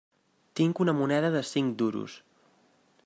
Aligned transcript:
Tinc 0.59 0.81
una 0.85 0.95
moneda 1.01 1.31
de 1.35 1.43
cinc 1.51 1.77
duros. 1.83 2.17